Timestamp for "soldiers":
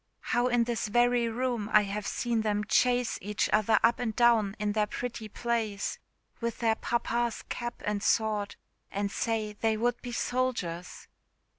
10.11-11.07